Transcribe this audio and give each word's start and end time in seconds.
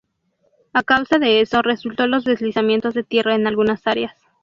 A 0.73 0.81
causa 0.81 1.19
de 1.19 1.41
eso, 1.41 1.61
resultó 1.61 2.07
los 2.07 2.23
deslizamientos 2.25 2.95
de 2.95 3.03
tierra 3.03 3.35
en 3.35 3.45
algunas 3.45 3.85
áreas. 3.85 4.17